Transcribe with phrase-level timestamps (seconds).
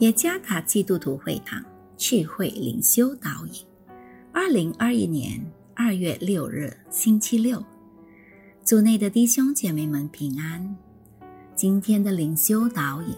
[0.00, 1.62] 耶加达基督徒会堂
[1.98, 3.66] 聚会灵修导引，
[4.32, 5.38] 二零二一年
[5.74, 7.62] 二月六日星期六，
[8.64, 10.74] 组内的弟兄姐妹们平安。
[11.54, 13.14] 今天的灵修导引，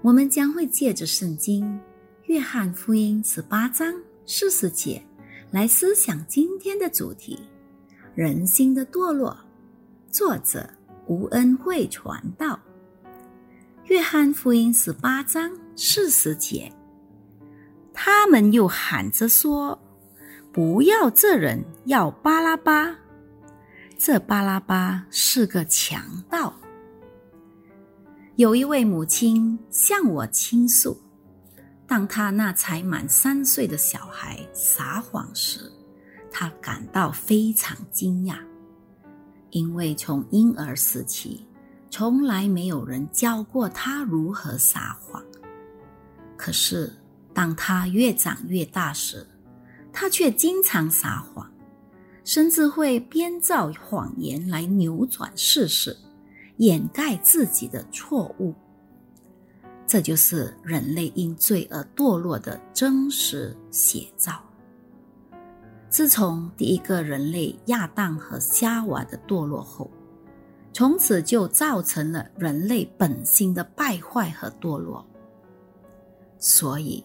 [0.00, 1.78] 我们将会借着圣经
[2.24, 5.02] 约翰福音十八章四十节
[5.50, 7.38] 来思想今天的主题：
[8.14, 9.36] 人心的堕落。
[10.10, 10.66] 作者
[11.08, 12.58] 吴恩惠传道。
[13.84, 16.72] 约翰福音十八章四十节，
[17.92, 19.78] 他们又喊着说
[20.50, 22.96] ：“不要这人，要巴拉巴。”
[23.98, 26.54] 这巴拉巴是个强盗。
[28.36, 30.98] 有一位母亲向我倾诉，
[31.86, 35.70] 当他那才满三岁的小孩撒谎时，
[36.30, 38.38] 他感到非常惊讶，
[39.50, 41.46] 因为从婴儿时期。
[41.88, 45.24] 从来没有人教过他如何撒谎。
[46.36, 46.92] 可是，
[47.34, 49.26] 当他越长越大时，
[49.92, 51.50] 他却经常撒谎，
[52.24, 55.96] 甚至会编造谎言来扭转事实，
[56.58, 58.54] 掩盖自己的错误。
[59.86, 64.42] 这就是人类因罪而堕落的真实写照。
[65.88, 69.90] 自从第一个人类亚当和夏娃的堕落后，
[70.72, 75.06] 从此就造成了人类本性的败坏和堕落，
[76.38, 77.04] 所以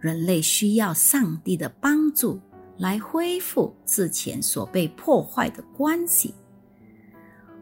[0.00, 2.40] 人类需要上帝的帮助
[2.78, 6.34] 来恢复之前所被破坏的关系。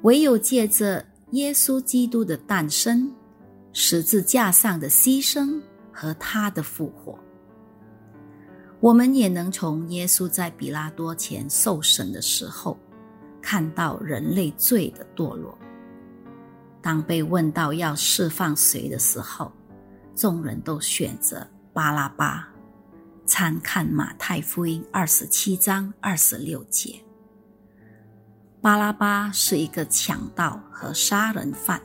[0.02, 3.12] 唯有借着耶稣基督的诞生、
[3.72, 5.60] 十字架上的牺牲
[5.92, 7.19] 和他的复活，
[8.80, 12.77] 我们也能从耶稣在比拉多前受审的时候。
[13.41, 15.56] 看到人类罪的堕落。
[16.82, 19.50] 当被问到要释放谁的时候，
[20.19, 22.49] 众人都选择巴拉巴。
[23.25, 26.99] 参看马太福音二十七章二十六节。
[28.61, 31.81] 巴拉巴是一个强盗和杀人犯，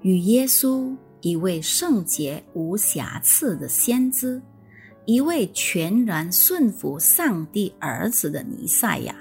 [0.00, 4.40] 与耶稣一位圣洁无瑕疵的先知，
[5.04, 9.14] 一位全然顺服上帝儿子的弥赛亚。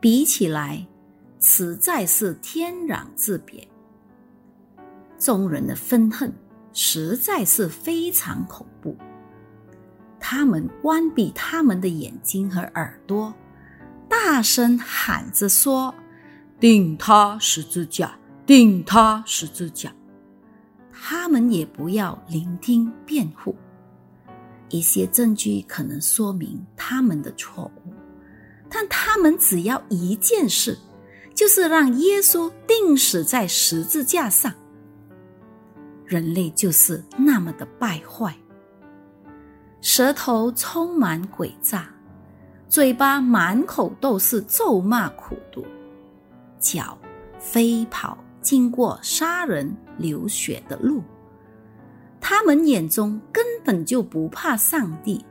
[0.00, 0.86] 比起来，
[1.40, 3.68] 实在是天壤之别。
[5.18, 6.32] 众人的愤恨
[6.72, 8.96] 实在是非常恐怖。
[10.20, 13.32] 他们关闭他们的眼睛和耳朵，
[14.08, 15.94] 大声喊着说
[16.58, 19.92] ：“钉他十字架，钉他十字架！”
[20.92, 23.54] 他们也不要聆听辩护，
[24.68, 27.92] 一些证据可能说明他们的错误。
[28.68, 30.76] 但他们只要一件事，
[31.34, 34.52] 就是让耶稣钉死在十字架上。
[36.08, 38.34] 人类就是那么的败坏，
[39.82, 41.86] 舌头充满诡诈，
[42.66, 45.66] 嘴巴满口都是咒骂苦毒，
[46.58, 46.96] 脚
[47.38, 51.02] 飞跑经过杀人流血的路。
[52.18, 55.22] 他们眼中根本就不怕上帝，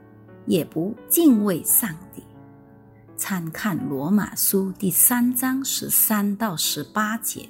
[0.45, 2.23] 也不敬畏上帝。
[3.16, 7.49] 参看罗马书第三章十三到十八节，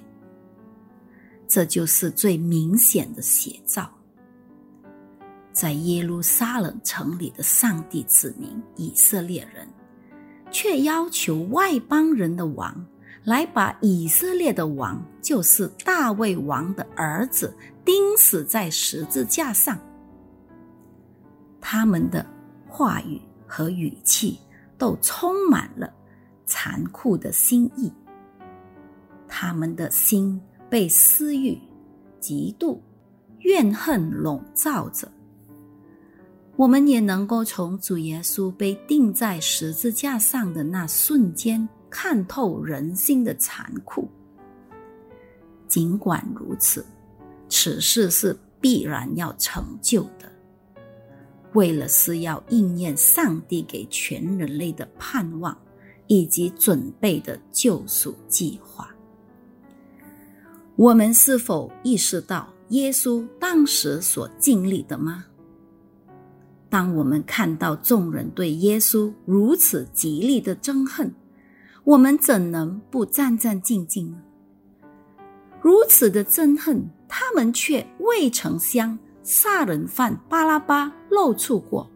[1.48, 3.90] 这就是最明显的写照。
[5.52, 9.68] 在耶路撒冷城里的上帝子民以色列人，
[10.52, 12.86] 却要求外邦人的王
[13.24, 19.80] 来把以色列的王，就是大卫王的儿子，钉死在十字架上。
[21.62, 22.26] 他们的
[22.68, 24.40] 话语和语气。
[24.80, 25.92] 都充满了
[26.46, 27.92] 残酷的心意，
[29.28, 31.58] 他们的心被私欲、
[32.20, 32.78] 嫉妒、
[33.40, 35.12] 怨恨笼罩着。
[36.56, 44.10] 我们也能够从主耶稣被钉在十字架上的那瞬间看透人心的残酷。
[45.68, 46.86] 尽管如此，
[47.48, 50.32] 此事是必然要成就的。
[51.54, 55.58] 为了是要应验上帝给全人类的盼望
[56.08, 58.90] 以及准备的救赎计划，
[60.78, 65.26] 我们是否意识到耶稣当时所经历的吗？
[66.70, 71.12] 当我们看到众人对耶稣如此极力的憎恨，
[71.84, 74.22] 我们怎能不战战兢兢呢？
[75.62, 78.98] 如此的憎恨，他们却未曾向。
[79.24, 81.92] 杀人犯巴拉巴露出过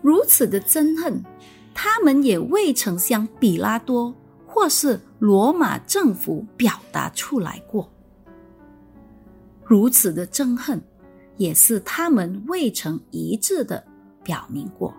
[0.00, 1.24] 如此的憎恨，
[1.74, 4.14] 他们也未曾向比拉多
[4.46, 7.90] 或是罗马政府表达出来过。
[9.64, 10.80] 如此的憎恨，
[11.36, 13.84] 也是他们未曾一致的
[14.22, 14.94] 表明过。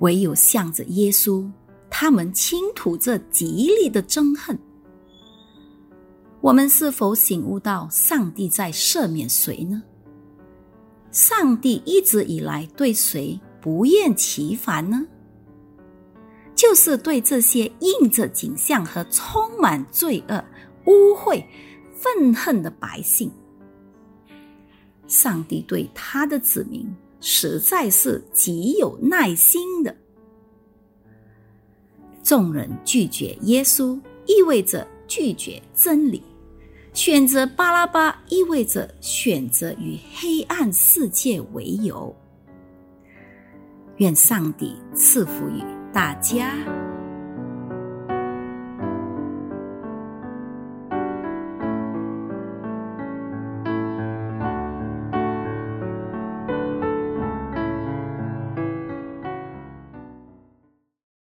[0.00, 1.48] 唯有向着耶稣，
[1.88, 4.58] 他们倾吐着极力的憎恨。
[6.40, 9.82] 我们是否醒悟到上帝在赦免谁呢？
[11.10, 15.06] 上帝一直以来对谁不厌其烦呢？
[16.66, 20.42] 就是对这些印着景象和充满罪恶、
[20.86, 21.44] 污秽、
[21.92, 23.30] 愤恨的百姓。
[25.06, 26.90] 上帝对他的子民
[27.20, 29.94] 实在是极有耐心的。
[32.22, 36.22] 众人拒绝耶稣，意味着拒绝真理。
[36.94, 42.16] 选择巴拉巴意味着选择与黑暗世界为友。
[43.98, 45.62] 愿上帝赐福于
[45.94, 46.93] 大家。